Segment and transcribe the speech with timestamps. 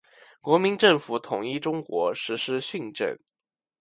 [0.41, 3.15] 国民政府统一中国，实施训政。